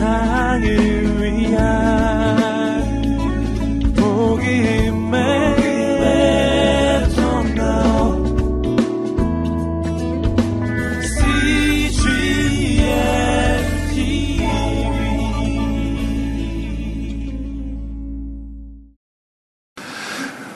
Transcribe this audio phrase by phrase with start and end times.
[0.00, 0.64] 세상을
[1.20, 1.60] 위한
[3.94, 5.20] 복음의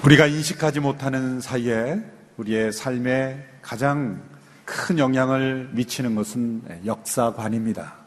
[0.05, 2.01] 우리가 인식하지 못하는 사이에
[2.39, 4.23] 우리의 삶에 가장
[4.65, 8.04] 큰 영향을 미치는 것은 역사관입니다.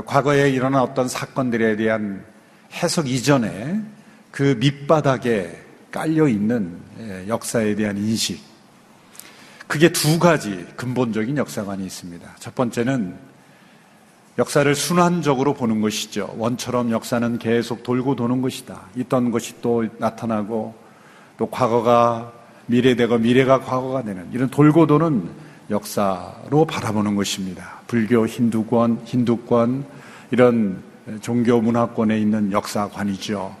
[0.00, 2.24] 과거에 일어난 어떤 사건들에 대한
[2.72, 3.80] 해석 이전에
[4.30, 5.60] 그 밑바닥에
[5.90, 6.78] 깔려 있는
[7.28, 8.40] 역사에 대한 인식.
[9.66, 12.36] 그게 두 가지 근본적인 역사관이 있습니다.
[12.38, 13.16] 첫 번째는
[14.38, 16.34] 역사를 순환적으로 보는 것이죠.
[16.38, 18.88] 원처럼 역사는 계속 돌고 도는 것이다.
[18.96, 20.74] 있던 것이 또 나타나고
[21.36, 22.32] 또 과거가
[22.66, 25.30] 미래되고 미래가 과거가 되는 이런 돌고 도는
[25.72, 27.80] 역사로 바라보는 것입니다.
[27.88, 29.84] 불교, 힌두권, 힌두권
[30.30, 30.82] 이런
[31.20, 33.56] 종교 문화권에 있는 역사관이죠.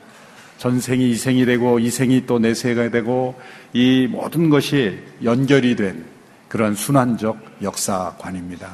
[0.58, 3.34] 전생이 이생이 되고 이생이 또 내세가 되고
[3.72, 6.04] 이 모든 것이 연결이 된
[6.48, 8.70] 그런 순환적 역사관입니다.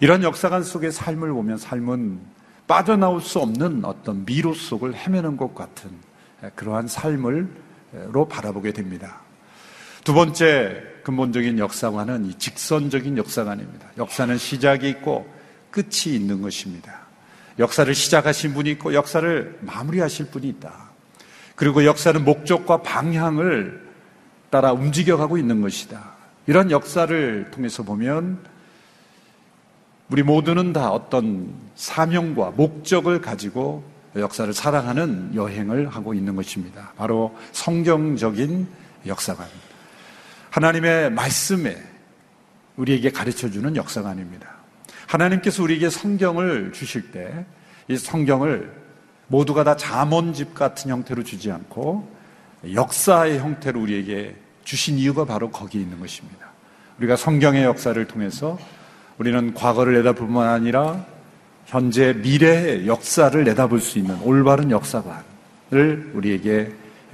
[0.00, 2.18] 이런 역사관 속의 삶을 보면 삶은
[2.66, 5.90] 빠져나올 수 없는 어떤 미로 속을 헤매는 것 같은
[6.56, 7.46] 그러한 삶을
[8.10, 9.20] 로 바라보게 됩니다.
[10.02, 13.88] 두 번째 근본적인 역사관은 이 직선적인 역사관입니다.
[13.98, 15.26] 역사는 시작이 있고
[15.70, 17.00] 끝이 있는 것입니다.
[17.58, 20.90] 역사를 시작하신 분이 있고 역사를 마무리하실 분이 있다.
[21.54, 23.84] 그리고 역사는 목적과 방향을
[24.50, 26.14] 따라 움직여가고 있는 것이다.
[26.46, 28.38] 이런 역사를 통해서 보면
[30.10, 33.84] 우리 모두는 다 어떤 사명과 목적을 가지고
[34.16, 36.92] 역사를 사랑하는 여행을 하고 있는 것입니다.
[36.96, 38.66] 바로 성경적인
[39.06, 39.46] 역사관.
[40.54, 41.76] 하나님의 말씀에
[42.76, 44.48] 우리에게 가르쳐 주는 역사관입니다.
[45.06, 47.44] 하나님께서 우리에게 성경을 주실 때
[47.88, 48.72] 이 성경을
[49.28, 52.08] 모두가 다 자문집 같은 형태로 주지 않고
[52.72, 56.46] 역사의 형태로 우리에게 주신 이유가 바로 거기에 있는 것입니다.
[56.98, 58.58] 우리가 성경의 역사를 통해서
[59.18, 61.04] 우리는 과거를 내다볼 뿐만 아니라
[61.66, 66.72] 현재 미래의 역사를 내다볼 수 있는 올바른 역사관을 우리에게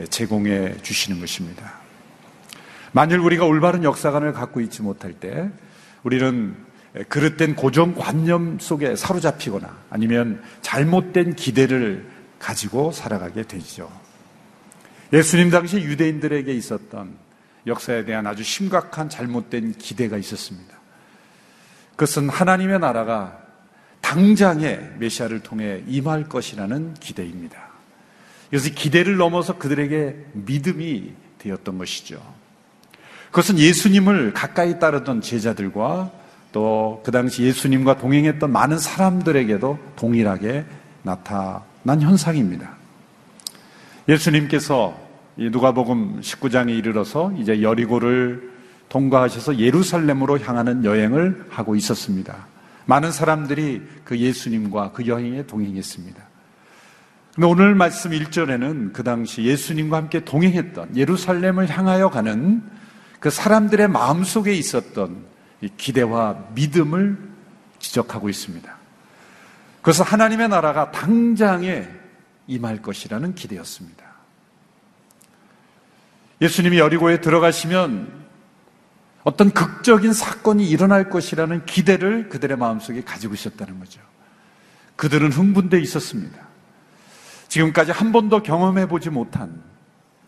[0.08, 1.79] 제공해 주시는 것입니다.
[2.92, 5.50] 만일 우리가 올바른 역사관을 갖고 있지 못할 때
[6.02, 6.56] 우리는
[7.08, 12.08] 그릇된 고정관념 속에 사로잡히거나 아니면 잘못된 기대를
[12.38, 13.90] 가지고 살아가게 되죠.
[15.12, 17.14] 예수님 당시 유대인들에게 있었던
[17.66, 20.76] 역사에 대한 아주 심각한 잘못된 기대가 있었습니다.
[21.92, 23.38] 그것은 하나님의 나라가
[24.00, 27.68] 당장에 메시아를 통해 임할 것이라는 기대입니다.
[28.48, 32.39] 그래서 기대를 넘어서 그들에게 믿음이 되었던 것이죠.
[33.30, 36.10] 그것은 예수님을 가까이 따르던 제자들과
[36.52, 40.64] 또 그 당시 예수님과 동행했던 많은 사람들에게도 동일하게
[41.02, 42.76] 나타난 현상입니다.
[44.08, 44.98] 예수님께서
[45.36, 48.50] 누가복음 19장에 이르러서 이제 여리고를
[48.88, 52.46] 통과하셔서 예루살렘으로 향하는 여행을 하고 있었습니다.
[52.86, 56.22] 많은 사람들이 그 예수님과 그 여행에 동행했습니다.
[57.34, 62.62] 근데 오늘 말씀 1절에는 그 당시 예수님과 함께 동행했던 예루살렘을 향하여 가는
[63.20, 65.24] 그 사람들의 마음 속에 있었던
[65.76, 67.18] 기대와 믿음을
[67.78, 68.76] 지적하고 있습니다.
[69.82, 71.86] 그래서 하나님의 나라가 당장에
[72.46, 74.04] 임할 것이라는 기대였습니다.
[76.40, 78.20] 예수님이 여리고에 들어가시면
[79.22, 84.00] 어떤 극적인 사건이 일어날 것이라는 기대를 그들의 마음속에 가지고 있었다는 거죠.
[84.96, 86.38] 그들은 흥분돼 있었습니다.
[87.48, 89.62] 지금까지 한 번도 경험해 보지 못한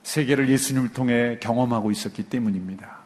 [0.03, 2.99] 세계를 예수님을 통해 경험하고 있었기 때문입니다.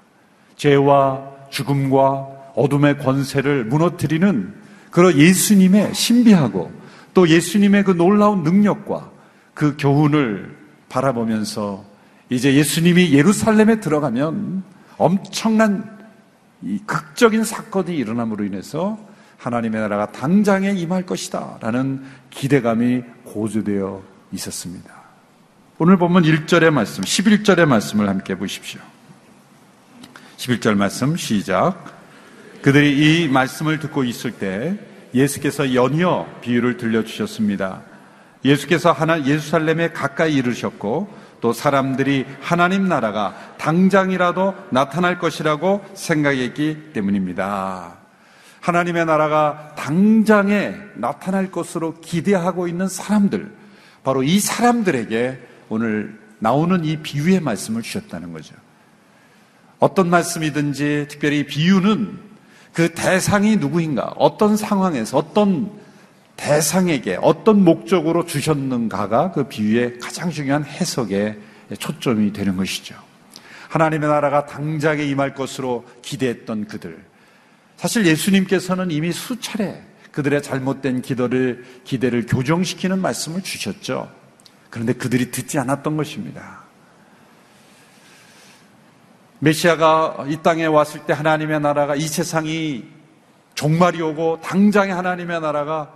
[0.57, 4.55] 죄와 죽음과 어둠의 권세를 무너뜨리는
[4.91, 6.73] 그런 예수님의 신비하고
[7.13, 9.11] 또 예수님의 그 놀라운 능력과
[9.55, 10.57] 그 교훈을
[10.89, 11.85] 바라보면서
[12.31, 14.63] 이제 예수님이 예루살렘에 들어가면
[14.99, 15.97] 엄청난
[16.63, 18.99] 이 극적인 사건이 일어남으로 인해서
[19.39, 21.59] 하나님의 나라가 당장에 임할 것이다.
[21.61, 24.03] 라는 기대감이 고조되어
[24.33, 24.96] 있었습니다.
[25.79, 28.81] 오늘 보면 1절의 말씀, 11절의 말씀을 함께 보십시오.
[30.39, 31.85] 11절 말씀 시작.
[32.63, 34.79] 그들이 이 말씀을 듣고 있을 때
[35.13, 37.83] 예수께서 연이어 비유를 들려주셨습니다.
[38.43, 41.13] 예수께서 하나 예루살렘에 가까이 이르셨고
[41.43, 47.99] 또 사람들이 하나님 나라가 당장이라도 나타날 것이라고 생각했기 때문입니다.
[48.61, 53.53] 하나님의 나라가 당장에 나타날 것으로 기대하고 있는 사람들,
[54.05, 58.55] 바로 이 사람들에게 오늘 나오는 이 비유의 말씀을 주셨다는 거죠.
[59.79, 62.19] 어떤 말씀이든지 특별히 비유는
[62.73, 65.71] 그 대상이 누구인가, 어떤 상황에서, 어떤
[66.37, 71.39] 대상에게 어떤 목적으로 주셨는가가 그 비유의 가장 중요한 해석의
[71.79, 72.95] 초점이 되는 것이죠.
[73.71, 77.03] 하나님의 나라가 당장에 임할 것으로 기대했던 그들.
[77.77, 79.83] 사실 예수님께서는 이미 수차례
[80.13, 84.11] 그들의 잘못된 기도를, 기대를 교정시키는 말씀을 주셨죠.
[84.77, 86.63] 그런데 그들이 듣지 않았던 것입니다.
[89.39, 92.85] 메시아가 이 땅에 왔을 때 하나님의 나라가 이 세상이
[93.55, 95.95] 종말이 오고 당장에 하나님의 나라가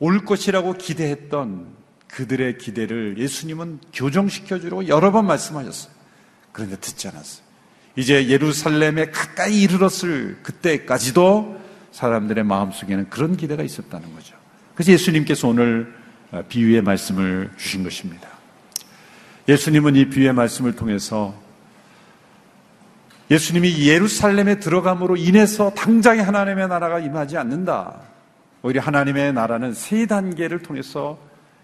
[0.00, 1.68] 올 것이라고 기대했던
[2.08, 5.92] 그들의 기대를 예수님은 교정시켜 주려고 여러 번 말씀하셨어요.
[6.50, 7.44] 그런데 듣지 않았어요.
[7.94, 11.60] 이제 예루살렘에 가까이 이르렀을 그때까지도
[11.92, 14.34] 사람들의 마음속에는 그런 기대가 있었다는 거죠.
[14.74, 15.99] 그래서 예수님께서 오늘
[16.48, 18.28] 비유의 말씀을 주신 것입니다.
[19.48, 21.34] 예수님은 이 비유의 말씀을 통해서
[23.30, 28.00] 예수님이 예루살렘에 들어감으로 인해서 당장에 하나님의 나라가 임하지 않는다.
[28.62, 31.18] 오히려 하나님의 나라는 세 단계를 통해서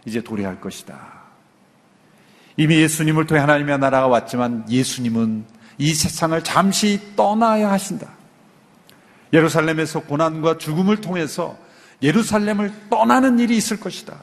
[0.05, 0.97] 이제 도래할 것이다.
[2.57, 5.45] 이미 예수님을 통해 하나님의 나라가 왔지만 예수님은
[5.79, 8.09] 이 세상을 잠시 떠나야 하신다.
[9.33, 11.59] 예루살렘에서 고난과 죽음을 통해서
[12.03, 14.17] 예루살렘을 떠나는 일이 있을 것이다.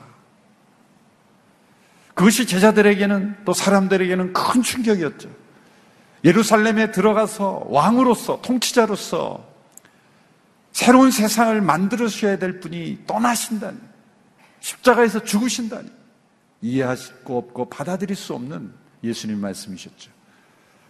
[2.13, 5.29] 그것이 제자들에게는 또 사람들에게는 큰 충격이었죠.
[6.23, 9.51] 예루살렘에 들어가서 왕으로서 통치자로서
[10.71, 13.77] 새로운 세상을 만들어셔야 될 분이 떠나신다니
[14.59, 15.89] 십자가에서 죽으신다니
[16.61, 18.71] 이해할 수 없고 받아들일 수 없는
[19.03, 20.11] 예수님 말씀이셨죠.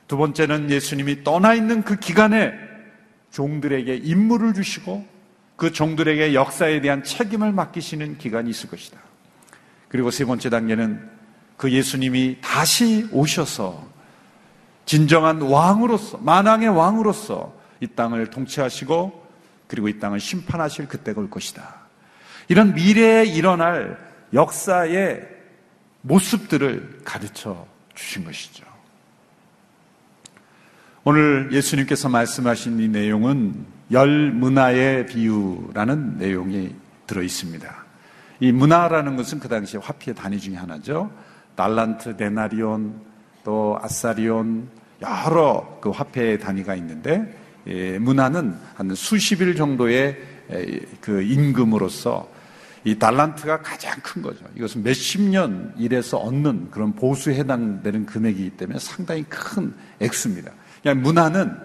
[0.08, 2.54] 두 번째는 예수님이 떠나 있는 그 기간에
[3.32, 5.08] 종들에게 임무를 주시고
[5.56, 9.00] 그 종들에게 역사에 대한 책임을 맡기시는 기간이 있을 것이다.
[9.88, 11.10] 그리고 세 번째 단계는
[11.64, 13.88] 그 예수님이 다시 오셔서
[14.86, 19.26] 진정한 왕으로서, 만왕의 왕으로서 이 땅을 통치하시고
[19.68, 21.74] 그리고 이 땅을 심판하실 그때가 올 것이다.
[22.50, 23.98] 이런 미래에 일어날
[24.34, 25.26] 역사의
[26.02, 27.66] 모습들을 가르쳐
[27.96, 28.66] 주신 것이죠.
[31.06, 36.76] 오늘 예수님께서 말씀하신 이 내용은 열 문화의 비유라는 내용이
[37.08, 37.86] 들어 있습니다.
[38.42, 41.23] 이 문화라는 것은 그 당시 화폐의 단위 중에 하나죠.
[41.56, 43.02] 달란트, 데나리온,
[43.44, 44.68] 또 아사리온
[45.02, 50.18] 여러 그 화폐의 단위가 있는데 예, 문화는 한 수십일 정도의
[51.02, 52.30] 그 임금으로서
[52.84, 54.46] 이 달란트가 가장 큰 거죠.
[54.56, 60.52] 이것은 몇십 년 일해서 얻는 그런 보수에 해당되는 금액이기 때문에 상당히 큰 액수입니다.
[60.82, 61.58] 그냥 문화는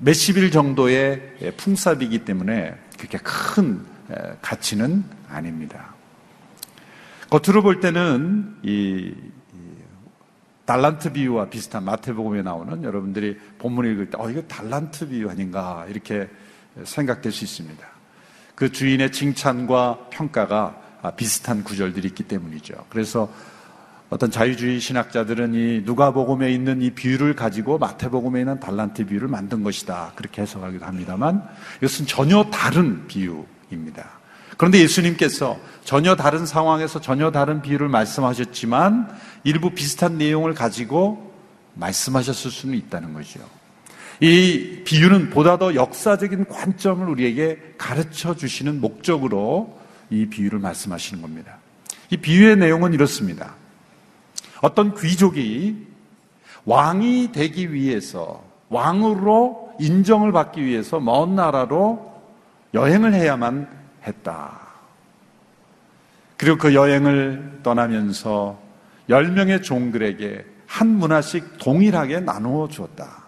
[0.00, 3.80] 몇십일 정도의 풍삽이기 때문에 그렇게 큰
[4.40, 5.94] 가치는 아닙니다.
[7.30, 9.14] 겉으로 볼 때는 이
[10.64, 16.28] 달란트 비유와 비슷한 마태복음에 나오는 여러분들이 본문 읽을 때, 어, 이거 달란트 비유 아닌가, 이렇게
[16.84, 17.86] 생각될 수 있습니다.
[18.54, 22.74] 그 주인의 칭찬과 평가가 비슷한 구절들이 있기 때문이죠.
[22.90, 23.32] 그래서
[24.10, 30.12] 어떤 자유주의 신학자들은 이 누가복음에 있는 이 비유를 가지고 마태복음에 있는 달란트 비유를 만든 것이다.
[30.16, 31.46] 그렇게 해석하기도 합니다만
[31.78, 34.17] 이것은 전혀 다른 비유입니다.
[34.58, 39.08] 그런데 예수님께서 전혀 다른 상황에서 전혀 다른 비유를 말씀하셨지만
[39.44, 41.32] 일부 비슷한 내용을 가지고
[41.74, 43.40] 말씀하셨을 수는 있다는 거죠.
[44.20, 49.78] 이 비유는 보다 더 역사적인 관점을 우리에게 가르쳐 주시는 목적으로
[50.10, 51.58] 이 비유를 말씀하시는 겁니다.
[52.10, 53.54] 이 비유의 내용은 이렇습니다.
[54.60, 55.86] 어떤 귀족이
[56.64, 62.12] 왕이 되기 위해서 왕으로 인정을 받기 위해서 먼 나라로
[62.74, 63.68] 여행을 해야만
[64.08, 64.58] 했다.
[66.36, 68.58] 그리고 그 여행을 떠나면서
[69.08, 73.24] 10명의 종들에게 한 문화씩 동일하게 나누어 주었다.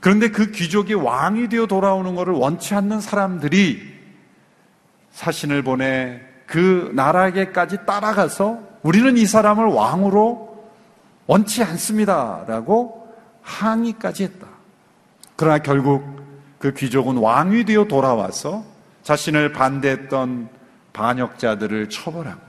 [0.00, 3.94] 그런데 그 귀족이 왕이 되어 돌아오는 것을 원치 않는 사람들이
[5.10, 10.64] 사신을 보내 그 나라에게까지 따라가서 우리는 이 사람을 왕으로
[11.26, 12.44] 원치 않습니다.
[12.46, 13.12] 라고
[13.42, 14.46] 항의까지 했다.
[15.34, 16.04] 그러나 결국
[16.58, 18.64] 그 귀족은 왕이 되어 돌아와서
[19.06, 20.48] 자신을 반대했던
[20.92, 22.40] 반역자들을 처벌하고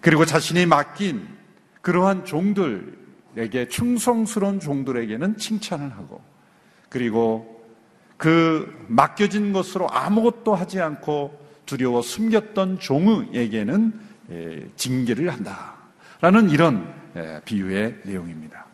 [0.00, 1.26] 그리고 자신이 맡긴
[1.80, 6.22] 그러한 종들에게 충성스러운 종들에게는 칭찬을 하고
[6.88, 7.66] 그리고
[8.16, 14.00] 그 맡겨진 것으로 아무것도 하지 않고 두려워 숨겼던 종에게는
[14.76, 15.74] 징계를 한다.
[16.20, 16.94] 라는 이런
[17.44, 18.66] 비유의 내용입니다.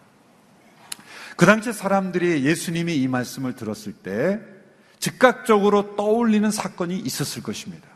[1.36, 4.55] 그 당시 사람들이 예수님이 이 말씀을 들었을 때
[4.98, 7.88] 즉각적으로 떠올리는 사건이 있었을 것입니다.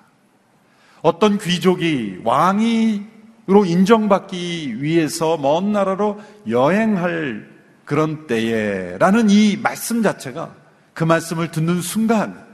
[1.02, 7.48] 어떤 귀족이 왕이로 인정받기 위해서 먼 나라로 여행할
[7.84, 10.54] 그런 때에라는 이 말씀 자체가
[10.92, 12.46] 그 말씀을 듣는 순간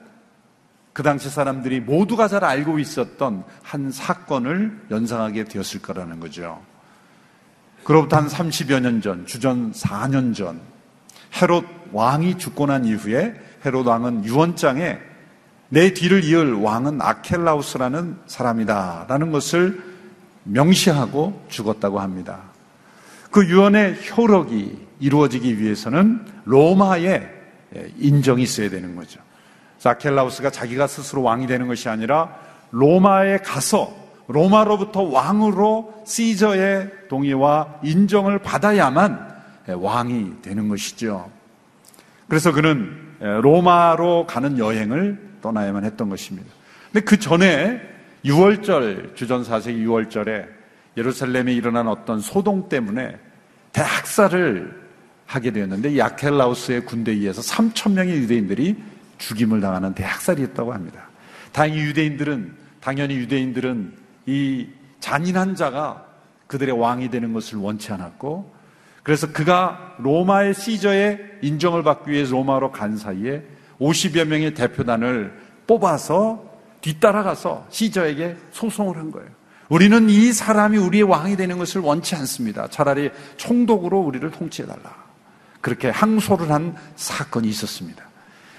[0.92, 6.64] 그 당시 사람들이 모두가 잘 알고 있었던 한 사건을 연상하게 되었을 거라는 거죠.
[7.84, 10.60] 그로부터 한 30여 년 전, 주전 4년 전,
[11.40, 13.34] 헤롯 왕이 죽고 난 이후에
[13.66, 14.98] 헤롯 왕은 유언장에
[15.68, 19.06] 내 뒤를 이을 왕은 아켈라우스라는 사람이다.
[19.08, 19.82] 라는 것을
[20.44, 22.42] 명시하고 죽었다고 합니다.
[23.32, 27.28] 그 유언의 효력이 이루어지기 위해서는 로마의
[27.98, 29.20] 인정이 있어야 되는 거죠.
[29.84, 32.34] 아켈라우스가 자기가 스스로 왕이 되는 것이 아니라
[32.70, 33.94] 로마에 가서
[34.28, 39.34] 로마로부터 왕으로 시저의 동의와 인정을 받아야만
[39.68, 41.30] 왕이 되는 것이죠.
[42.28, 46.48] 그래서 그는 로마로 가는 여행을 떠나야만 했던 것입니다.
[46.92, 47.80] 근데 그 전에
[48.24, 50.46] 6월절, 주전 4세기 6월절에
[50.96, 53.18] 예루살렘에 일어난 어떤 소동 때문에
[53.72, 54.86] 대학살을
[55.26, 58.76] 하게 되었는데 이 아켈라우스의 군대에 의해서 3천 명의 유대인들이
[59.18, 61.08] 죽임을 당하는 대학살이었다고 합니다.
[61.52, 63.92] 다행히 유대인들은 당연히 유대인들은
[64.26, 64.66] 이
[65.00, 66.04] 잔인한 자가
[66.46, 68.55] 그들의 왕이 되는 것을 원치 않았고
[69.06, 73.40] 그래서 그가 로마의 시저의 인정을 받기 위해 로마로 간 사이에
[73.80, 75.32] 50여 명의 대표단을
[75.68, 76.42] 뽑아서
[76.80, 79.28] 뒤따라가서 시저에게 소송을 한 거예요.
[79.68, 82.66] 우리는 이 사람이 우리의 왕이 되는 것을 원치 않습니다.
[82.66, 84.96] 차라리 총독으로 우리를 통치해달라.
[85.60, 88.02] 그렇게 항소를 한 사건이 있었습니다.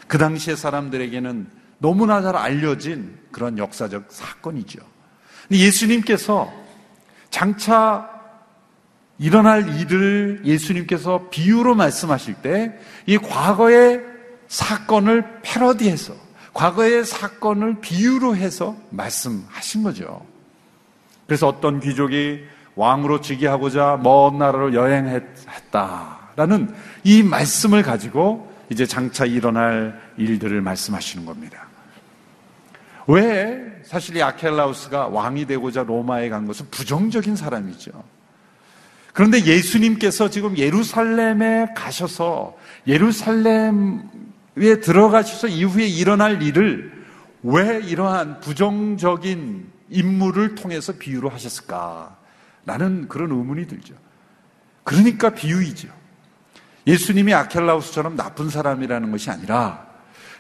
[0.08, 1.46] 그 당시의 사람들에게는
[1.80, 4.80] 너무나 잘 알려진 그런 역사적 사건이죠.
[5.52, 6.50] 예수님께서
[7.32, 8.17] 장차
[9.20, 12.74] 일어날 일을 예수님께서 비유로 말씀하실 때
[13.08, 14.04] 이 과거의
[14.48, 16.14] 사건을 패러디해서
[16.54, 20.24] 과거의 사건을 비유로 해서 말씀하신 거죠.
[21.26, 22.44] 그래서 어떤 귀족이
[22.76, 31.66] 왕으로 즉위하고자 먼 나라로 여행했다라는 이 말씀을 가지고 이제 장차 일어날 일들을 말씀하시는 겁니다.
[33.08, 37.92] 왜 사실 이 아켈라우스가 왕이 되고자 로마에 간 것은 부정적인 사람이죠.
[39.18, 42.56] 그런데 예수님께서 지금 예루살렘에 가셔서
[42.86, 44.04] 예루살렘에
[44.84, 46.92] 들어가셔서 이후에 일어날 일을
[47.42, 52.16] 왜 이러한 부정적인 인물을 통해서 비유로 하셨을까?
[52.68, 53.96] 라는 그런 의문이 들죠.
[54.84, 55.88] 그러니까 비유이죠.
[56.86, 59.88] 예수님이 아켈라우스처럼 나쁜 사람이라는 것이 아니라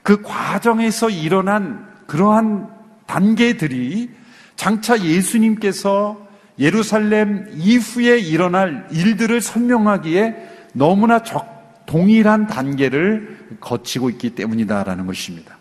[0.03, 2.69] 그 과정에서 일어난 그러한
[3.07, 4.11] 단계들이
[4.55, 6.26] 장차 예수님께서
[6.59, 15.57] 예루살렘 이후에 일어날 일들을 설명하기에 너무나 적, 동일한 단계를 거치고 있기 때문이다라는 것입니다.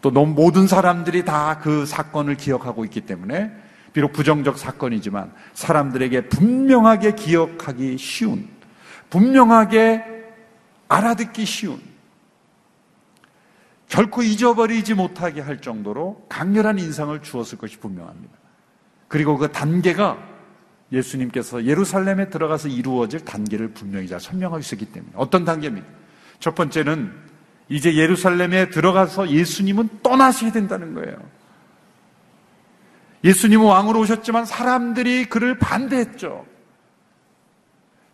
[0.00, 3.50] 또 모든 사람들이 다 그 사건을 기억하고 있기 때문에
[3.94, 8.48] 비록 부정적 사건이지만 사람들에게 분명하게 기억하기 쉬운,
[9.08, 10.04] 분명하게
[10.88, 11.80] 알아듣기 쉬운,
[13.88, 18.34] 결코 잊어버리지 못하게 할 정도로 강렬한 인상을 주었을 것이 분명합니다.
[19.08, 20.18] 그리고 그 단계가
[20.92, 25.86] 예수님께서 예루살렘에 들어가서 이루어질 단계를 분명히 잘 설명하고 있었기 때문에 어떤 단계입니까?
[26.40, 27.12] 첫 번째는
[27.68, 31.16] 이제 예루살렘에 들어가서 예수님은 떠나셔야 된다는 거예요.
[33.24, 36.44] 예수님은 왕으로 오셨지만 사람들이 그를 반대했죠.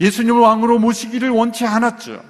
[0.00, 2.22] 예수님을 왕으로 모시기를 원치 않았죠.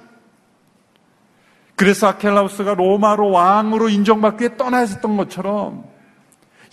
[1.75, 5.83] 그래서 아켈라우스가 로마로 왕으로 인정받기 위해 떠나 있었던 것처럼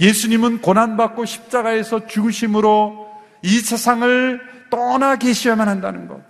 [0.01, 3.08] 예수님은 고난받고 십자가에서 죽으심으로
[3.43, 6.21] 이 세상을 떠나 계셔야만 한다는 것.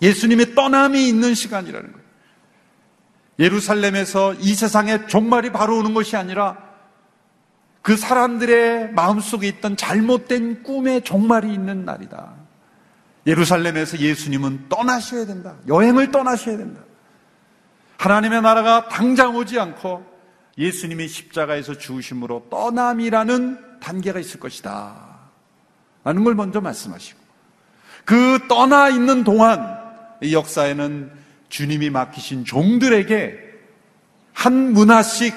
[0.00, 2.00] 예수님의 떠남이 있는 시간이라는 것.
[3.38, 6.58] 예루살렘에서 이 세상에 종말이 바로 오는 것이 아니라
[7.80, 12.34] 그 사람들의 마음속에 있던 잘못된 꿈의 종말이 있는 날이다.
[13.26, 15.56] 예루살렘에서 예수님은 떠나셔야 된다.
[15.68, 16.80] 여행을 떠나셔야 된다.
[17.98, 20.04] 하나님의 나라가 당장 오지 않고
[20.58, 25.11] 예수님이 십자가에서 죽으심으로 떠남이라는 단계가 있을 것이다.
[26.04, 27.18] 라는 걸 먼저 말씀하시고
[28.04, 29.78] 그 떠나 있는 동안
[30.22, 31.10] 이 역사에는
[31.48, 33.38] 주님이 맡기신 종들에게
[34.32, 35.34] 한 문화씩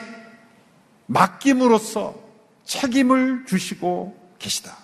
[1.07, 2.15] 맡김으로써
[2.63, 4.75] 책임을 주시고 계시다.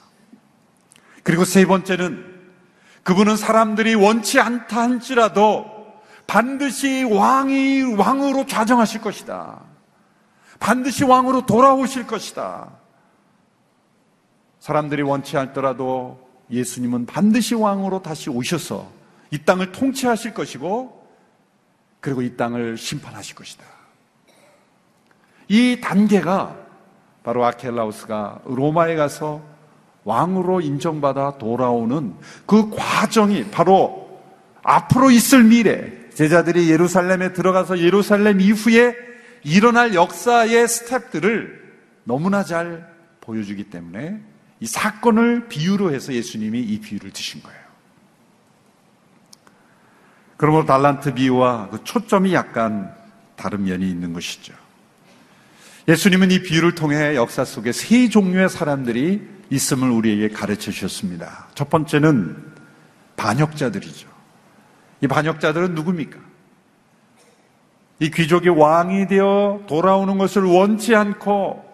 [1.23, 2.31] 그리고 세 번째는
[3.03, 5.65] 그분은 사람들이 원치 않다 할지라도
[6.27, 9.59] 반드시 왕이 왕으로 좌정하실 것이다.
[10.59, 12.80] 반드시 왕으로 돌아오실 것이다.
[14.61, 16.19] 사람들이 원치 않더라도
[16.51, 18.89] 예수님은 반드시 왕으로 다시 오셔서
[19.31, 21.01] 이 땅을 통치하실 것이고
[21.99, 23.63] 그리고 이 땅을 심판하실 것이다.
[25.47, 26.55] 이 단계가
[27.23, 29.41] 바로 아켈라우스가 로마에 가서
[30.03, 32.13] 왕으로 인정받아 돌아오는
[32.45, 34.21] 그 과정이 바로
[34.61, 38.95] 앞으로 있을 미래 제자들이 예루살렘에 들어가서 예루살렘 이후에
[39.43, 41.61] 일어날 역사의 스텝들을
[42.03, 42.91] 너무나 잘
[43.21, 44.30] 보여주기 때문에
[44.61, 47.59] 이 사건을 비유로 해서 예수님이 이 비유를 드신 거예요.
[50.37, 52.95] 그러므로 달란트 비유와 그 초점이 약간
[53.35, 54.53] 다른 면이 있는 것이죠.
[55.87, 61.47] 예수님은 이 비유를 통해 역사 속에 세 종류의 사람들이 있음을 우리에게 가르쳐 주셨습니다.
[61.55, 62.53] 첫 번째는
[63.17, 64.07] 반역자들이죠.
[65.01, 66.19] 이 반역자들은 누굽니까?
[67.99, 71.70] 이 귀족이 왕이 되어 돌아오는 것을 원치 않고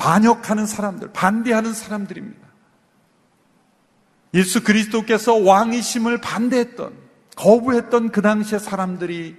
[0.00, 2.48] 반역하는 사람들, 반대하는 사람들입니다.
[4.32, 6.94] 예수 그리스도께서 왕이심을 반대했던,
[7.36, 9.36] 거부했던 그 당시의 사람들이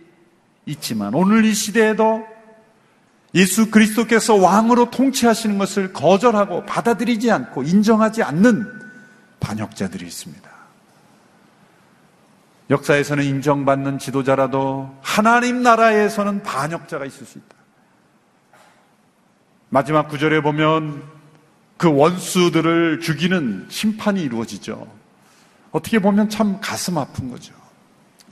[0.67, 2.23] 있지만 오늘 이 시대에도
[3.33, 8.67] 예수 그리스도께서 왕으로 통치하시는 것을 거절하고 받아들이지 않고 인정하지 않는
[9.39, 10.51] 반역자들이 있습니다.
[12.69, 17.60] 역사에서는 인정받는 지도자라도 하나님 나라에서는 반역자가 있을 수 있다.
[19.73, 21.01] 마지막 구절에 보면
[21.77, 24.85] 그 원수들을 죽이는 심판이 이루어지죠.
[25.71, 27.53] 어떻게 보면 참 가슴 아픈 거죠.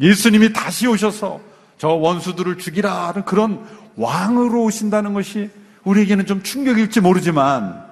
[0.02, 1.40] 예수님이 다시 오셔서
[1.78, 3.66] 저 원수들을 죽이라는 그런
[3.96, 5.50] 왕으로 오신다는 것이
[5.86, 7.86] 우리에게는 좀 충격일지 모르지만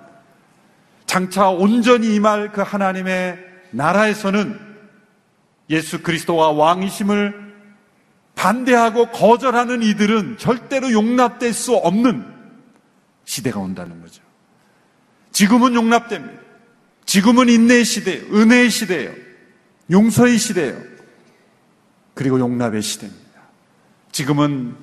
[1.05, 3.39] 장차 온전히 임할 그 하나님의
[3.71, 4.59] 나라에서는
[5.69, 7.47] 예수 그리스도와 왕이심을
[8.35, 12.36] 반대하고 거절하는 이들은 절대로 용납될 수 없는
[13.27, 14.23] 시대가 온다는 거죠.
[15.33, 16.41] 지금은 용납됩니다.
[17.05, 19.11] 지금은 인내의 시대, 은혜의 시대예요.
[19.91, 20.81] 용서의 시대예요.
[22.13, 23.41] 그리고 용납의 시대입니다.
[24.13, 24.75] 지금은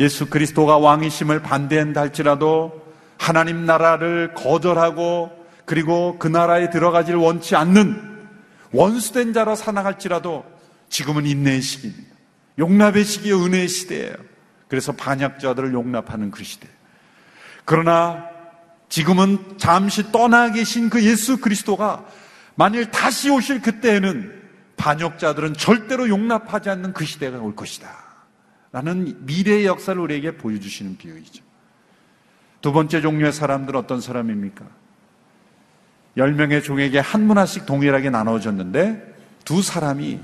[0.00, 2.84] 예수 그리스도가 왕이심을 반대한다 할지라도
[3.16, 5.30] 하나님 나라를 거절하고
[5.64, 8.26] 그리고 그 나라에 들어가지를 원치 않는
[8.72, 10.44] 원수된 자로 살아갈지라도
[10.88, 12.16] 지금은 인내의 시기입니다.
[12.58, 14.14] 용납의 시기에 은혜의 시대예요.
[14.66, 16.68] 그래서 반역자들을 용납하는 그 시대.
[17.72, 18.28] 그러나
[18.90, 22.04] 지금은 잠시 떠나 계신 그 예수 그리스도가
[22.54, 24.42] 만일 다시 오실 그때에는
[24.76, 27.88] 반역자들은 절대로 용납하지 않는 그 시대가 올 것이다.
[28.72, 31.42] 라는 미래의 역사를 우리에게 보여주시는 비유이죠.
[32.60, 34.66] 두 번째 종류의 사람들은 어떤 사람입니까?
[36.18, 39.14] 열 명의 종에게 한 문화씩 동일하게 나눠졌는데
[39.46, 40.20] 두 사람이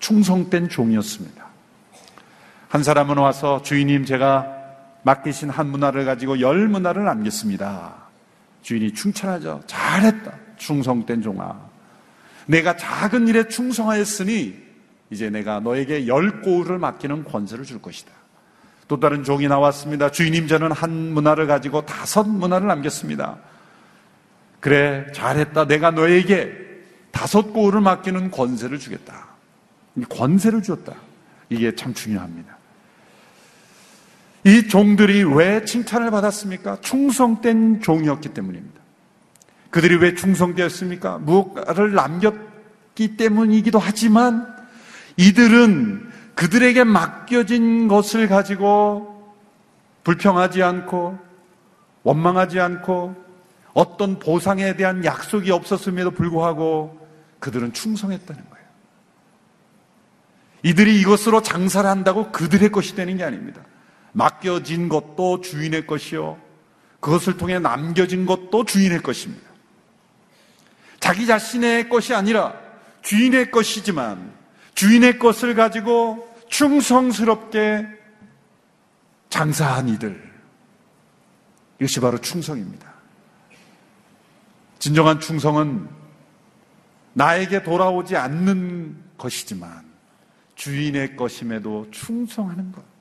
[0.00, 1.46] 충성된 종이었습니다.
[2.68, 4.63] 한 사람은 와서 주인님 제가
[5.04, 7.94] 맡기신 한 문화를 가지고 열 문화를 남겼습니다.
[8.62, 9.62] 주인이 충천하죠.
[9.66, 10.32] 잘했다.
[10.56, 11.60] 충성된 종아.
[12.46, 14.62] 내가 작은 일에 충성하였으니
[15.10, 18.10] 이제 내가 너에게 열 고을을 맡기는 권세를 줄 것이다.
[18.88, 20.10] 또 다른 종이 나왔습니다.
[20.10, 23.38] 주인님 저는 한 문화를 가지고 다섯 문화를 남겼습니다.
[24.60, 25.66] 그래 잘했다.
[25.66, 26.52] 내가 너에게
[27.10, 29.26] 다섯 고을을 맡기는 권세를 주겠다.
[30.08, 30.94] 권세를 주었다.
[31.50, 32.56] 이게 참 중요합니다.
[34.44, 36.80] 이 종들이 왜 칭찬을 받았습니까?
[36.82, 38.80] 충성된 종이었기 때문입니다.
[39.70, 41.18] 그들이 왜 충성되었습니까?
[41.18, 44.54] 무엇가를 남겼기 때문이기도 하지만
[45.16, 49.34] 이들은 그들에게 맡겨진 것을 가지고
[50.04, 51.18] 불평하지 않고
[52.02, 53.16] 원망하지 않고
[53.72, 57.08] 어떤 보상에 대한 약속이 없었음에도 불구하고
[57.40, 58.64] 그들은 충성했다는 거예요.
[60.62, 63.62] 이들이 이것으로 장사를 한다고 그들의 것이 되는 게 아닙니다.
[64.14, 66.38] 맡겨진 것도 주인의 것이요.
[67.00, 69.44] 그것을 통해 남겨진 것도 주인의 것입니다.
[71.00, 72.54] 자기 자신의 것이 아니라
[73.02, 74.32] 주인의 것이지만
[74.74, 77.86] 주인의 것을 가지고 충성스럽게
[79.28, 80.32] 장사한 이들.
[81.78, 82.94] 이것이 바로 충성입니다.
[84.78, 85.88] 진정한 충성은
[87.12, 89.84] 나에게 돌아오지 않는 것이지만
[90.54, 92.93] 주인의 것임에도 충성하는 것.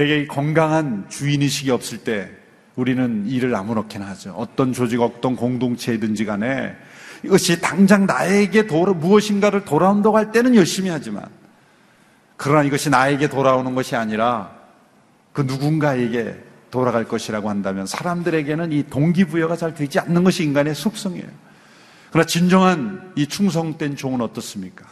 [0.00, 2.30] 되게 건강한 주인의식이 없을 때
[2.74, 4.30] 우리는 일을 아무렇게나 하죠.
[4.30, 6.74] 어떤 조직, 어떤 공동체이든지 간에
[7.22, 11.26] 이것이 당장 나에게 돌아, 무엇인가를 돌아온다고 할 때는 열심히 하지만
[12.38, 14.56] 그러나 이것이 나에게 돌아오는 것이 아니라
[15.34, 16.34] 그 누군가에게
[16.70, 21.28] 돌아갈 것이라고 한다면 사람들에게는 이 동기부여가 잘 되지 않는 것이 인간의 속성이에요.
[22.10, 24.86] 그러나 진정한 이 충성된 종은 어떻습니까?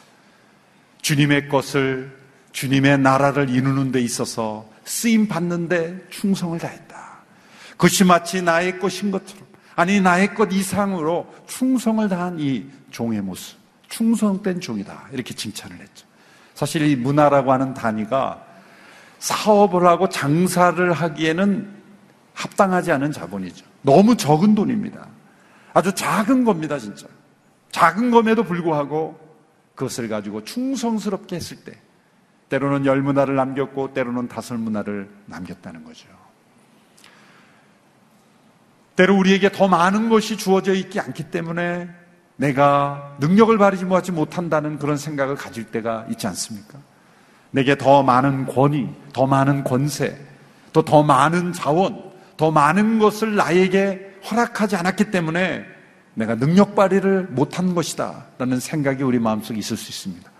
[1.00, 2.14] 주님의 것을
[2.52, 6.96] 주님의 나라를 이루는 데 있어서 쓰임 받는데 충성을 다했다.
[7.72, 9.46] 그것이 마치 나의 것인 것처럼
[9.76, 16.06] 아니 나의 것 이상으로 충성을 다한 이 종의 모습, 충성된 종이다 이렇게 칭찬을 했죠.
[16.54, 18.44] 사실 이 문화라고 하는 단위가
[19.18, 21.76] 사업을 하고 장사를 하기에는
[22.32, 23.66] 합당하지 않은 자본이죠.
[23.82, 25.06] 너무 적은 돈입니다.
[25.74, 27.06] 아주 작은 겁니다, 진짜.
[27.70, 29.20] 작은 것에도 불구하고
[29.74, 31.78] 그것을 가지고 충성스럽게 했을 때
[32.48, 36.08] 때로는 열 문화를 남겼고 때로는 다섯 문화를 남겼다는 거죠.
[38.96, 41.88] 때로 우리에게 더 많은 것이 주어져 있지 않기 때문에
[42.36, 46.78] 내가 능력을 발휘지 못한다는 그런 생각을 가질 때가 있지 않습니까?
[47.50, 50.16] 내게 더 많은 권위, 더 많은 권세,
[50.72, 52.02] 또 더 많은 자원,
[52.36, 55.64] 더 많은 것을 나에게 허락하지 않았기 때문에
[56.14, 58.26] 내가 능력 발휘를 못한 것이다.
[58.38, 60.30] 라는 생각이 우리 마음속에 있을 수 있습니다.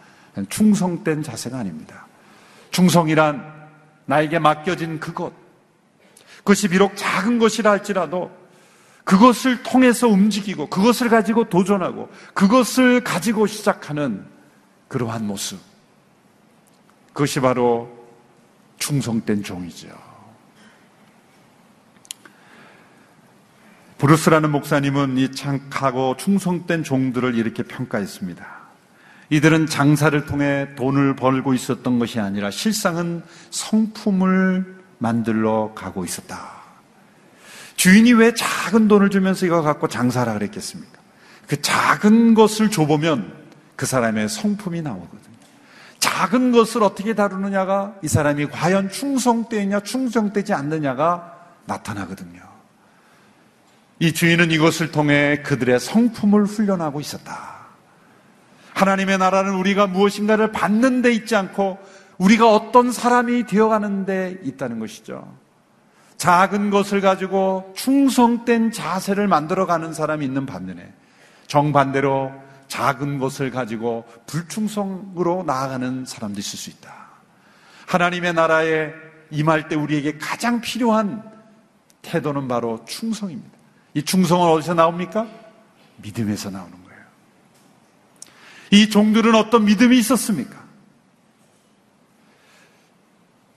[0.48, 2.06] 충성된 자세가 아닙니다.
[2.70, 3.68] 충성이란
[4.06, 5.32] 나에게 맡겨진 그것.
[6.38, 8.30] 그것이 비록 작은 것이라 할지라도
[9.04, 14.26] 그것을 통해서 움직이고 그것을 가지고 도전하고 그것을 가지고 시작하는
[14.88, 15.58] 그러한 모습.
[17.12, 17.90] 그것이 바로
[18.78, 19.88] 충성된 종이죠.
[23.98, 28.57] 브루스라는 목사님은 이 창하고 충성된 종들을 이렇게 평가했습니다.
[29.30, 36.58] 이들은 장사를 통해 돈을 벌고 있었던 것이 아니라 실상은 성품을 만들러 가고 있었다.
[37.76, 40.98] 주인이 왜 작은 돈을 주면서 이거 갖고 장사라 그랬겠습니까?
[41.46, 43.32] 그 작은 것을 줘보면
[43.76, 45.38] 그 사람의 성품이 나오거든요.
[45.98, 51.36] 작은 것을 어떻게 다루느냐가 이 사람이 과연 충성되냐 충성되지 않느냐가
[51.66, 52.40] 나타나거든요.
[54.00, 57.57] 이 주인은 이것을 통해 그들의 성품을 훈련하고 있었다.
[58.74, 61.78] 하나님의 나라는 우리가 무엇인가를 받는 데 있지 않고
[62.18, 65.36] 우리가 어떤 사람이 되어가는 데 있다는 것이죠.
[66.16, 70.92] 작은 것을 가지고 충성된 자세를 만들어가는 사람이 있는 반면에
[71.46, 72.32] 정반대로
[72.66, 76.92] 작은 것을 가지고 불충성으로 나아가는 사람도 있을 수 있다.
[77.86, 78.92] 하나님의 나라에
[79.30, 81.22] 임할 때 우리에게 가장 필요한
[82.02, 83.56] 태도는 바로 충성입니다.
[83.94, 85.26] 이 충성은 어디서 나옵니까?
[85.96, 86.87] 믿음에서 나오는 거예요.
[88.70, 90.62] 이 종들은 어떤 믿음이 있었습니까?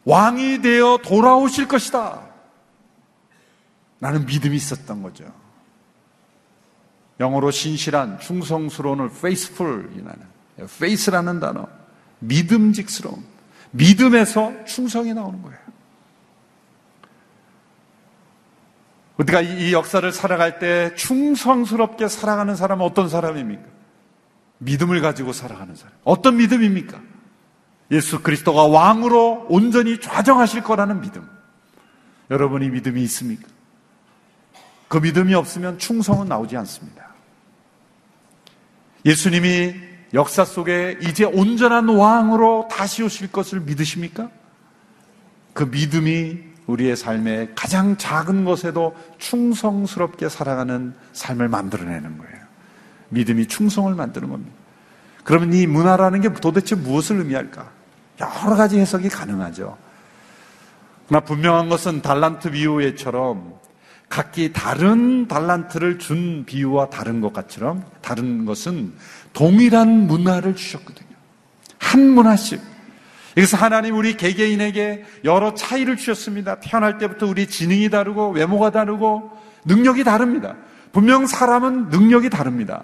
[0.05, 2.21] 왕이 되어 돌아오실 것이다.
[3.99, 5.25] 나는 믿음이 있었던 거죠.
[7.19, 10.27] 영어로 신실한, 충성스러운을 faithful이라는,
[10.59, 11.67] faith라는 단어,
[12.19, 13.23] 믿음직스러움.
[13.71, 15.59] 믿음에서 충성이 나오는 거예요.
[19.17, 23.70] 우리가 이 역사를 살아갈 때 충성스럽게 살아가는 사람은 어떤 사람입니까?
[24.61, 25.93] 믿음을 가지고 살아가는 사람.
[26.03, 26.99] 어떤 믿음입니까?
[27.91, 31.27] 예수 그리스도가 왕으로 온전히 좌정하실 거라는 믿음.
[32.29, 33.47] 여러분이 믿음이 있습니까?
[34.87, 37.11] 그 믿음이 없으면 충성은 나오지 않습니다.
[39.05, 39.75] 예수님이
[40.13, 44.29] 역사 속에 이제 온전한 왕으로 다시 오실 것을 믿으십니까?
[45.53, 52.40] 그 믿음이 우리의 삶의 가장 작은 것에도 충성스럽게 살아가는 삶을 만들어내는 거예요.
[53.11, 54.51] 믿음이 충성을 만드는 겁니다.
[55.23, 57.69] 그러면 이 문화라는 게 도대체 무엇을 의미할까?
[58.19, 59.77] 여러 가지 해석이 가능하죠.
[61.07, 63.53] 그러나 분명한 것은 달란트 비유에처럼
[64.09, 68.93] 각기 다른 달란트를 준 비유와 다른 것 같처럼 다른 것은
[69.33, 71.09] 동일한 문화를 주셨거든요.
[71.79, 72.61] 한 문화씩.
[73.33, 76.59] 그래서 하나님 우리 개개인에게 여러 차이를 주셨습니다.
[76.59, 79.31] 태어날 때부터 우리 지능이 다르고 외모가 다르고
[79.65, 80.55] 능력이 다릅니다.
[80.91, 82.83] 분명 사람은 능력이 다릅니다.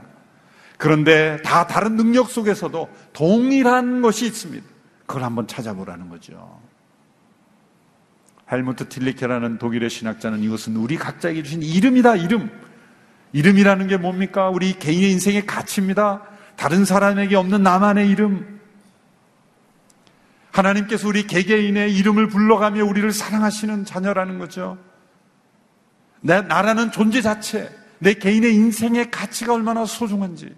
[0.78, 4.66] 그런데 다 다른 능력 속에서도 동일한 것이 있습니다.
[5.06, 6.60] 그걸 한번 찾아보라는 거죠.
[8.52, 12.50] 헬무트 틸리케라는 독일의 신학자는 이것은 우리 각자에게 주신 이름이다, 이름.
[13.34, 14.50] 이름이라는 게 뭡니까?
[14.50, 16.24] 우리 개인의 인생의 가치입니다.
[16.56, 18.60] 다른 사람에게 없는 나만의 이름.
[20.52, 24.78] 하나님께서 우리 개개인의 이름을 불러가며 우리를 사랑하시는 자녀라는 거죠.
[26.22, 30.54] 내 나라는 존재 자체, 내 개인의 인생의 가치가 얼마나 소중한지.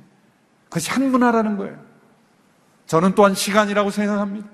[0.69, 1.77] 그것이 한 문화라는 거예요.
[2.85, 4.47] 저는 또한 시간이라고 생각합니다.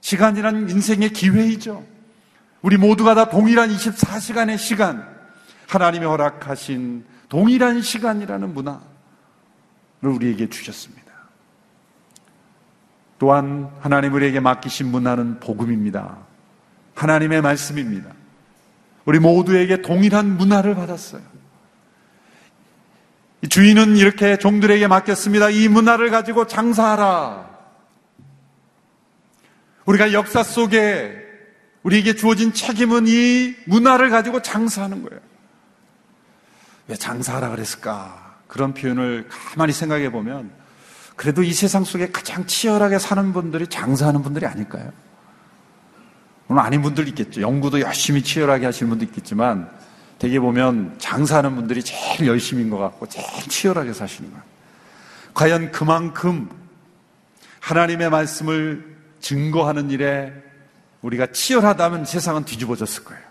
[0.00, 1.84] 시간이란 인생의 기회이죠.
[2.62, 5.06] 우리 모두가 다 동일한 24시간의 시간,
[5.68, 8.80] 하나님이 허락하신 동일한 시간이라는 문화를
[10.02, 11.06] 우리에게 주셨습니다.
[13.18, 16.18] 또한 하나님 우리에게 맡기신 문화는 복음입니다.
[16.94, 18.10] 하나님의 말씀입니다.
[19.04, 21.22] 우리 모두에게 동일한 문화를 받았어요.
[23.48, 25.50] 주인은 이렇게 종들에게 맡겼습니다.
[25.50, 27.56] 이 문화를 가지고 장사하라.
[29.84, 31.24] 우리가 역사 속에
[31.82, 35.20] 우리에게 주어진 책임은 이 문화를 가지고 장사하는 거예요.
[36.88, 38.38] 왜 장사하라 그랬을까?
[38.48, 40.50] 그런 표현을 가만히 생각해 보면
[41.14, 44.92] 그래도 이 세상 속에 가장 치열하게 사는 분들이 장사하는 분들이 아닐까요?
[46.46, 47.40] 물론 아닌 분들 있겠죠.
[47.40, 49.70] 연구도 열심히 치열하게 하시는 분도 있겠지만
[50.18, 54.56] 대개 보면 장사하는 분들이 제일 열심인 것 같고 제일 치열하게 사시는 것 같아요.
[55.34, 56.48] 과연 그만큼
[57.60, 60.32] 하나님의 말씀을 증거하는 일에
[61.02, 63.22] 우리가 치열하다면 세상은 뒤집어졌을 거예요.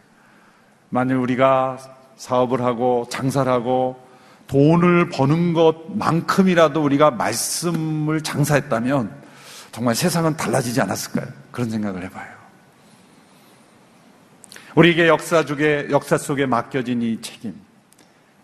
[0.90, 1.78] 만일 우리가
[2.18, 4.00] 사업을 하고 장사를 하고
[4.48, 9.12] 돈을 버는 것만큼이라도 우리가 말씀을 장사했다면
[9.72, 11.28] 정말 세상은 달라지지 않았을까요?
[11.52, 12.35] 그런 생각을 해봐요.
[14.76, 17.56] 우리에게 역사 속에, 역사 속에 맡겨진 이 책임,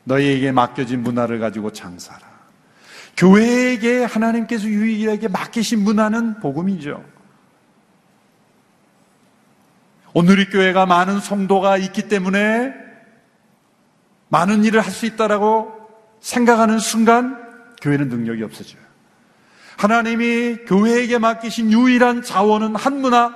[0.05, 2.31] 너희에게 맡겨진 문화를 가지고 장사라.
[3.17, 7.03] 교회에게 하나님께서 유일하게 맡기신 문화는 복음이죠.
[10.13, 12.73] 오늘 이 교회가 많은 성도가 있기 때문에
[14.29, 15.73] 많은 일을 할 수 있다라고
[16.21, 17.37] 생각하는 순간
[17.81, 18.81] 교회는 능력이 없어져요.
[19.77, 23.33] 하나님이 교회에게 맡기신 유일한 자원은 한 문화,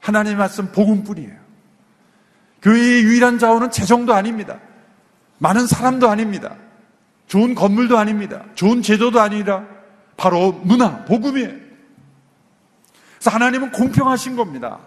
[0.00, 1.45] 하나님의 말씀 복음뿐이에요.
[2.66, 4.58] 교회의 유일한 자원은 재정도 아닙니다.
[5.38, 6.56] 많은 사람도 아닙니다.
[7.28, 8.44] 좋은 건물도 아닙니다.
[8.56, 9.64] 좋은 제도도 아니라
[10.16, 11.48] 바로 문화, 복음이에요.
[13.14, 14.80] 그래서 하나님은 공평하신 겁니다.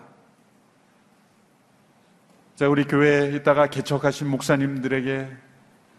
[2.58, 5.30] 자, 우리 교회에 있다가 개척하신 목사님들에게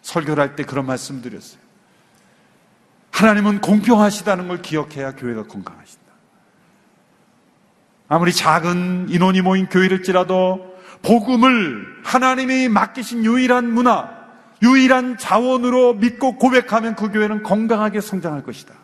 [0.02, 1.60] 설교를 할 때 그런 말씀 드렸어요.
[3.10, 6.10] 하나님은 공평하시다는 걸 기억해야 교회가 건강하신다.
[8.08, 10.69] 아무리 작은 인원이 모인 교회일지라도
[11.02, 14.08] 복음을 하나님이 맡기신 유일한 문화,
[14.62, 18.74] 유일한 자원으로 믿고 고백하면 그 교회는 건강하게 성장할 것이다.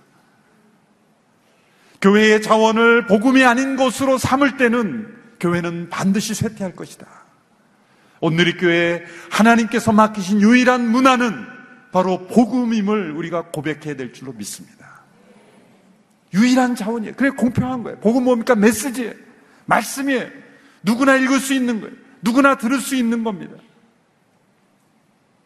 [2.01, 7.07] 교회의 자원을 복음이 아닌 것으로 삼을 때는 교회는 반드시 쇠퇴할 것이다.
[8.21, 11.47] 오늘 이 교회에 하나님께서 맡기신 유일한 문화는
[11.93, 15.03] 바로 복음임을 우리가 고백해야 될 줄로 믿습니다.
[16.35, 17.15] 유일한 자원이에요.
[17.17, 17.99] 그래 공평한 거예요.
[18.01, 18.55] 복음 뭡니까?
[18.55, 19.13] 메시지예요.
[19.67, 20.29] 말씀이에요.
[20.83, 22.06] 누구나 읽을 수 있는 거예요.
[22.27, 23.55] 누구나 들을 수 있는 겁니다.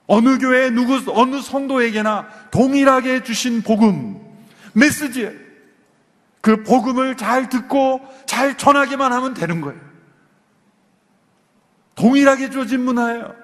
[0.07, 4.19] 어느 교회 누구 어느 성도에게나 동일하게 주신 복음
[4.73, 5.33] 메시지예요.
[6.41, 9.79] 그 복음을 잘 듣고 잘 전하기만 하면 되는 거예요.
[11.97, 13.35] 동일하게 주어진 문화예요.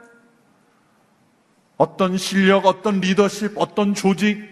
[1.76, 4.42] 어떤 실력, 어떤 리더십, 어떤 조직,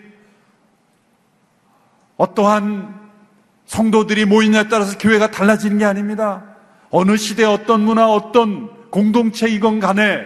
[2.19, 3.01] 어떠한
[3.65, 6.45] 성도들이 모이냐에 따라서 교회가 달라지는 게 아닙니다.
[6.91, 10.25] 어느 시대 어떤 문화, 어떤 공동체이건 간에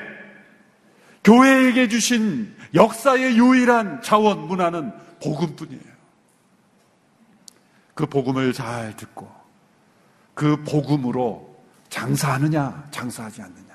[1.24, 5.83] 교회에게 주신 역사의 유일한 자원 문화는 복음뿐이에요.
[7.94, 9.26] 그 복음을 잘 듣고
[10.35, 11.57] 그 복음으로
[11.88, 13.74] 장사하느냐, 장사하지 않느냐.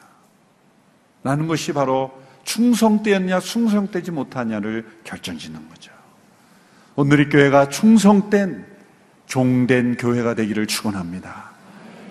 [1.23, 2.11] 라는 것이 바로
[2.43, 5.91] 충성되었냐, 충성되지 못하냐를 결정짓는 거죠.
[6.95, 8.63] 오늘 이 교회가 충성된,
[9.25, 11.49] 종된 교회가 되기를 축원합니다.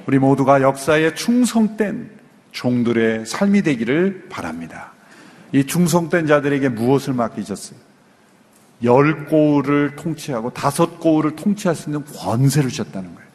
[0.06, 2.21] 우리 모두가 역사에 충성된
[2.52, 4.92] 종들의 삶이 되기를 바랍니다.
[5.52, 7.78] 이 충성된 자들에게 무엇을 맡기셨어요?
[8.84, 13.30] 열 고을을 통치하고 다섯 고을을 통치할 수 있는 권세를 주셨다는 거예요.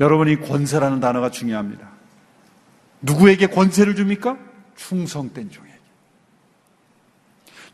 [0.00, 1.88] 여러분 이 권세라는 단어가 중요합니다.
[3.02, 4.36] 누구에게 권세를 줍니까?
[4.76, 5.70] 충성된 종에게.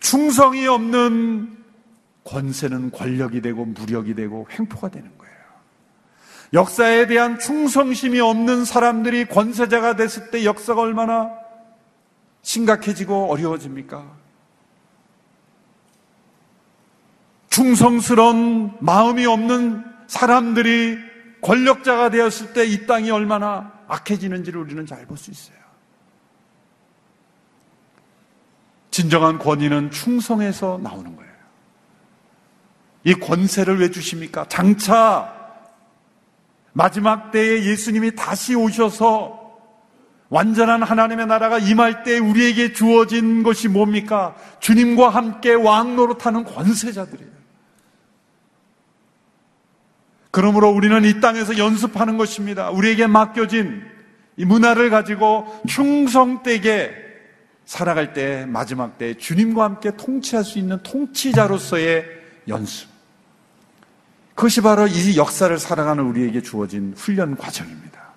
[0.00, 1.56] 충성이 없는
[2.24, 5.15] 권세는 권력이 되고 무력이 되고 횡포가 되는 거예요.
[6.56, 11.30] 역사에 대한 충성심이 없는 사람들이 권세자가 됐을 때 역사가 얼마나
[12.40, 14.16] 심각해지고 어려워집니까?
[17.50, 20.98] 충성스러운 마음이 없는 사람들이
[21.42, 25.56] 권력자가 되었을 때 이 땅이 얼마나 악해지는지를 우리는 잘 볼 수 있어요.
[28.90, 31.32] 진정한 권위는 충성에서 나오는 거예요.
[33.04, 34.46] 이 권세를 왜 주십니까?
[34.48, 35.35] 장차
[36.76, 39.46] 마지막 때에 예수님이 다시 오셔서
[40.28, 44.36] 완전한 하나님의 나라가 임할 때 우리에게 주어진 것이 뭡니까?
[44.60, 47.30] 주님과 함께 왕 노릇하는 권세자들이에요.
[50.30, 52.68] 그러므로 우리는 이 땅에서 연습하는 것입니다.
[52.68, 53.82] 우리에게 맡겨진
[54.36, 56.92] 이 문화를 가지고 충성되게
[57.64, 62.04] 살아갈 때 마지막 때 주님과 함께 통치할 수 있는 통치자로서의
[62.48, 62.95] 연습.
[64.36, 68.12] 그것이 바로 이 역사를 살아가는 우리에게 주어진 훈련 과정입니다.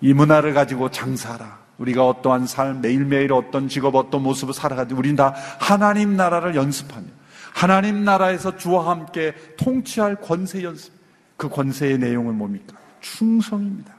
[0.00, 1.60] 이 문화를 가지고 장사하라.
[1.78, 7.06] 우리가 어떠한 삶, 매일매일 어떤 직업, 어떤 모습을 살아가지 우리는 다 하나님 나라를 연습하며
[7.54, 10.92] 하나님 나라에서 주와 함께 통치할 권세 연습.
[11.36, 12.76] 그 권세의 내용은 뭡니까?
[13.00, 13.94] 충성입니다.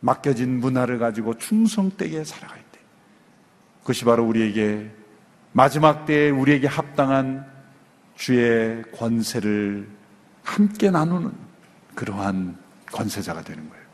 [0.00, 2.80] 맡겨진 문화를 가지고 충성되게 살아갈 때.
[3.80, 4.90] 그것이 바로 우리에게
[5.52, 7.53] 마지막 때에 우리에게 합당한
[8.16, 9.88] 주의 권세를
[10.42, 11.32] 함께 나누는
[11.94, 12.56] 그러한
[12.92, 13.84] 권세자가 되는 거예요.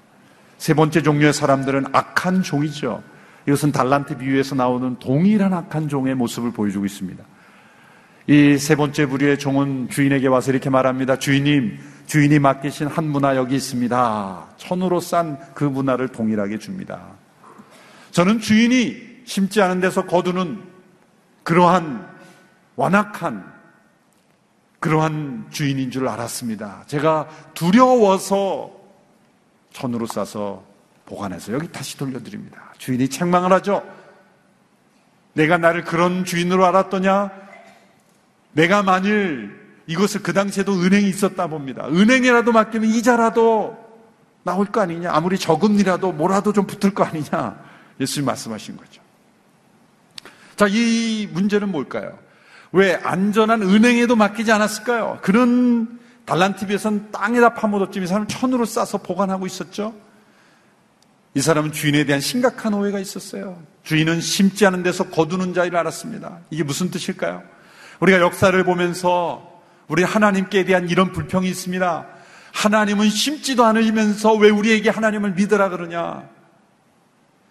[0.58, 3.02] 세 번째 종류의 사람들은 악한 종이죠.
[3.46, 7.24] 이것은 달란트 비유에서 나오는 동일한 악한 종의 모습을 보여주고 있습니다.
[8.26, 11.18] 이 세 번째 부류의 종은 주인에게 와서 이렇게 말합니다.
[11.18, 14.48] 주인님, 주인이 맡기신 한 문화 여기 있습니다.
[14.56, 17.00] 천으로 싼 그 문화를 동일하게 줍니다.
[18.12, 20.62] 저는 주인이 심지 않은 데서 거두는
[21.42, 22.06] 그러한
[22.76, 23.49] 완악한
[24.80, 26.84] 그러한 주인인 줄 알았습니다.
[26.86, 28.72] 제가 두려워서
[29.72, 30.64] 천으로 싸서
[31.04, 32.72] 보관해서 여기 다시 돌려드립니다.
[32.78, 33.82] 주인이 책망을 하죠.
[35.34, 37.30] 내가 나를 그런 주인으로 알았더냐?
[38.52, 41.86] 내가 만일 이것을 그 당시에도 은행이 있었다 봅니다.
[41.86, 43.76] 은행이라도 맡기면 이자라도
[44.42, 45.12] 나올 거 아니냐?
[45.12, 47.62] 아무리 저금리라도 뭐라도 좀 붙을 거 아니냐?
[48.00, 49.02] 예수님 말씀하신 거죠.
[50.56, 52.18] 자, 이 문제는 뭘까요?
[52.72, 55.18] 왜 안전한 은행에도 맡기지 않았을까요?
[55.22, 59.94] 그런 달란티비에선 땅에다 파묻었지 이 사람은 천으로 싸서 보관하고 있었죠.
[61.34, 63.60] 이 사람은 주인에 대한 심각한 오해가 있었어요.
[63.82, 66.38] 주인은 심지 않은 데서 거두는 자를 알았습니다.
[66.50, 67.42] 이게 무슨 뜻일까요?
[68.00, 72.06] 우리가 역사를 보면서 우리 하나님께 대한 이런 불평이 있습니다.
[72.52, 76.28] 하나님은 심지도 않으면서 왜 우리에게 하나님을 믿으라 그러냐?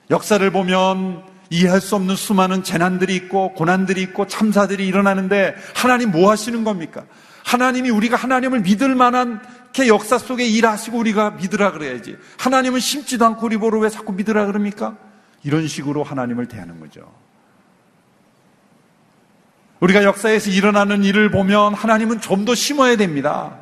[0.10, 6.64] 역사를 보면 이해할 수 없는 수많은 재난들이 있고 고난들이 있고 참사들이 일어나는데 하나님 뭐 하시는
[6.64, 7.06] 겁니까?
[7.44, 9.42] 하나님이 우리가 하나님을 믿을 만한
[9.74, 12.18] 게 역사 속에 일하시고 우리가 믿으라 그래야지.
[12.38, 14.98] 하나님은 심지도 않고 우리 보러 왜 자꾸 믿으라 그럽니까?
[15.44, 17.12] 이런 식으로 하나님을 대하는 거죠.
[19.80, 23.58] 우리가 역사에서 일어나는 일을 보면 하나님은 좀 더 심어야 됩니다.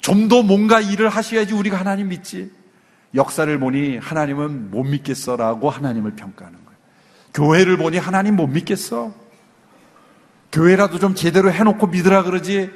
[0.00, 2.50] 좀 더 뭔가 일을 하셔야지 우리가 하나님 믿지.
[3.14, 6.65] 역사를 보니 하나님은 못 믿겠어라고 하나님을 평가하는 거예요.
[7.36, 9.12] 교회를 보니 하나님 못 믿겠어?
[10.50, 12.70] 교회라도 좀 제대로 해놓고 믿으라 그러지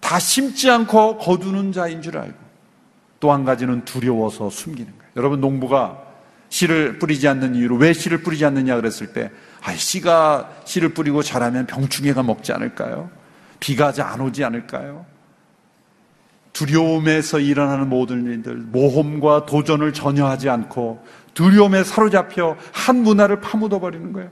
[0.00, 2.44] 다 심지 않고 거두는 자인 줄 알고
[3.20, 5.12] 또 한 가지는 두려워서 숨기는 거예요.
[5.16, 6.02] 여러분 농부가
[6.48, 9.30] 씨를 뿌리지 않는 이유로 왜 씨를 뿌리지 않느냐 그랬을 때
[9.62, 13.10] 아, 씨가 씨를 뿌리고 자라면 병충해가 먹지 않을까요?
[13.60, 15.04] 비가 안 오지 않을까요?
[16.52, 21.04] 두려움에서 일어나는 모든 일들, 모험과 도전을 전혀 하지 않고
[21.34, 24.30] 두려움에 사로잡혀 한 문화를 파묻어 버리는 거예요.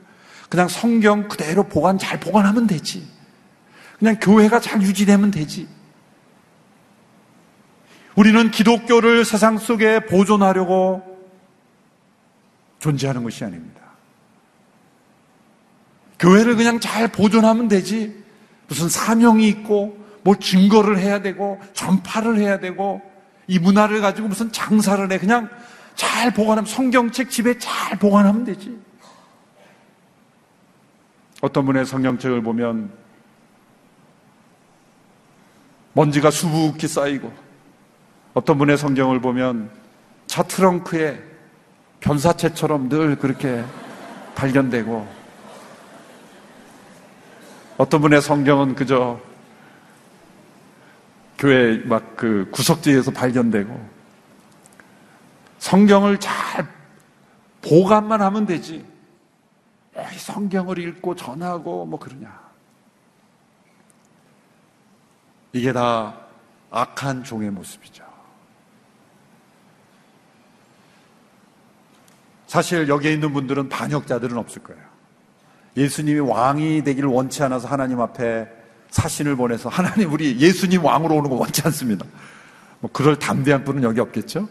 [0.48, 3.06] 그냥 성경 그대로 보관 잘 보관하면 되지.
[3.98, 5.68] 그냥 교회가 잘 유지되면 되지.
[8.14, 11.02] 우리는 기독교를 세상 속에 보존하려고
[12.78, 13.80] 존재하는 것이 아닙니다.
[16.18, 18.22] 교회를 그냥 잘 보존하면 되지.
[18.68, 23.02] 무슨 사명이 있고 뭐 증거를 해야 되고 전파를 해야 되고
[23.46, 25.48] 이 문화를 가지고 무슨 장사를 해 그냥
[25.94, 28.78] 잘 보관하면 성경책 집에 잘 보관하면 되지.
[31.40, 32.92] 어떤 분의 성경책을 보면
[35.94, 37.32] 먼지가 수북히 쌓이고
[38.34, 39.70] 어떤 분의 성경을 보면
[40.26, 41.20] 차 트렁크에
[42.00, 43.64] 변사체처럼 늘 그렇게
[44.34, 45.06] 발견되고
[47.76, 49.20] 어떤 분의 성경은 그저
[51.38, 54.01] 교회 막 그 구석지에서 발견되고
[55.62, 56.66] 성경을 잘
[57.60, 58.84] 보관만 하면 되지.
[60.18, 62.36] 성경을 읽고 전하고 뭐 그러냐.
[65.52, 66.16] 이게 다
[66.72, 68.04] 악한 종의 모습이죠.
[72.48, 74.82] 사실 여기에 있는 분들은 반역자들은 없을 거예요.
[75.76, 78.48] 예수님이 왕이 되기를 원치 않아서 하나님 앞에
[78.90, 82.04] 사신을 보내서 하나님 우리 예수님 왕으로 오는 거 원치 않습니다.
[82.80, 84.48] 뭐 그럴 담대한 분은 여기 없겠죠?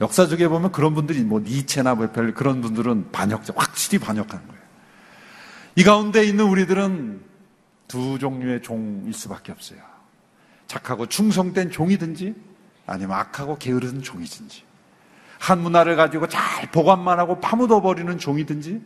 [0.00, 4.62] 역사적에 보면 그런 분들이 뭐 니체나 뭐별 그런 분들은 반역자, 확실히 반역하는 거예요.
[5.74, 7.20] 이 가운데 있는 우리들은
[7.88, 9.80] 두 종류의 종일 수밖에 없어요.
[10.66, 12.34] 착하고 충성된 종이든지
[12.86, 14.62] 아니면 악하고 게으른 종이든지
[15.38, 18.82] 한 문화를 가지고 잘 보관만 하고 파묻어 버리는 종이든지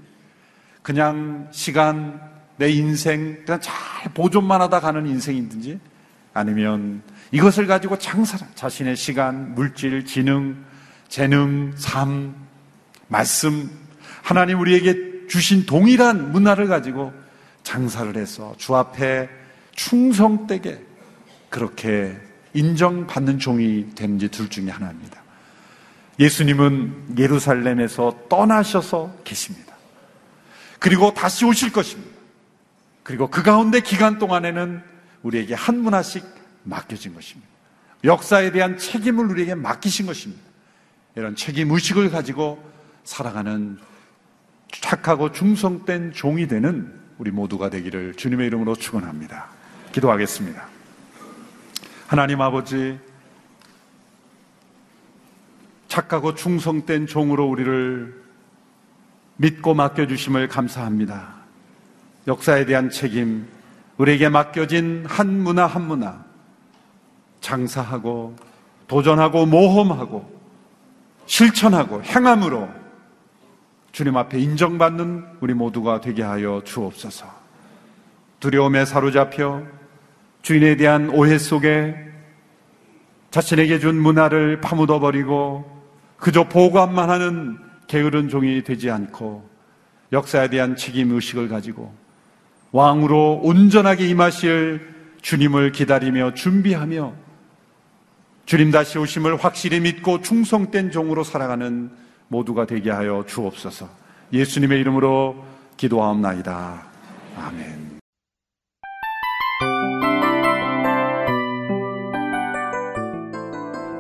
[0.83, 2.20] 그냥 시간
[2.57, 5.81] 내 인생 그냥 잘 보존만 하다 가는 인생이든지
[6.35, 10.64] 아니면 이것을 가지고 장사를 자신의 시간, 물질, 지능,
[11.12, 12.35] 재능, 삶,
[13.07, 13.70] 말씀
[14.22, 17.12] 하나님 우리에게 주신 동일한 문화를 가지고
[17.64, 19.29] 장사를 해서 주 앞에
[19.72, 20.82] 충성되게
[21.51, 22.18] 그렇게
[22.55, 25.22] 인정받는 종이 되는지 둘 중에 하나입니다.
[26.18, 29.74] 예수님은 예루살렘에서 떠나셔서 계십니다.
[30.78, 32.11] 그리고 다시 오실 것입니다.
[33.03, 34.82] 그리고 그 가운데 기간 동안에는
[35.24, 36.24] 우리에게 한 문화씩
[36.62, 37.51] 맡겨진 것입니다.
[38.03, 40.51] 역사에 대한 책임을 우리에게 맡기신 것입니다.
[41.15, 42.63] 이런 책임 의식을 가지고
[43.05, 43.79] 살아가는
[44.71, 49.49] 착하고 충성된 종이 되는 우리 모두가 되기를 주님의 이름으로 축원합니다.
[49.93, 50.67] 기도하겠습니다.
[52.07, 52.99] 하나님 아버지
[55.89, 58.23] 착하고 충성된 종으로 우리를
[59.37, 61.35] 믿고 맡겨 주심을 감사합니다.
[62.27, 63.47] 역사에 대한 책임,
[63.99, 66.25] 우리에게 맡겨진 한 문화 한 문화,
[67.43, 68.37] 장사하고
[68.87, 70.32] 도전하고 모험하고
[71.27, 72.68] 실천하고 행함으로
[73.93, 77.27] 주님 앞에 인정받는 우리 모두가 되게 하여 주옵소서.
[78.41, 79.62] 두려움에 사로잡혀
[80.43, 81.95] 주인에 대한 오해 속에
[83.31, 85.64] 자신에게 준 문화를 파묻어 버리고
[86.16, 89.49] 그저 보관만 하는 게으른 종이 되지 않고
[90.12, 91.95] 역사에 대한 책임 의식을 가지고
[92.73, 94.93] 왕으로 온전하게 임하실
[95.23, 97.22] 주님을 기다리며 준비하며
[98.45, 101.90] 주님 다시 오심을 확실히 믿고 충성된 종으로 살아가는
[102.28, 103.88] 모두가 되게 하여 주옵소서.
[104.32, 105.36] 예수님의 이름으로
[105.76, 106.82] 기도하옵나이다.
[107.36, 108.01] 아멘.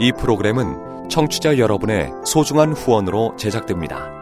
[0.00, 4.21] 이 프로그램은 청취자 여러분의 소중한 후원으로 제작됩니다.